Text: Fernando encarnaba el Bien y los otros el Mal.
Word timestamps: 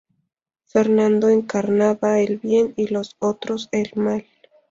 Fernando 0.65 1.29
encarnaba 1.29 2.21
el 2.21 2.37
Bien 2.39 2.73
y 2.75 2.87
los 2.87 3.15
otros 3.19 3.69
el 3.71 3.91
Mal. 3.93 4.25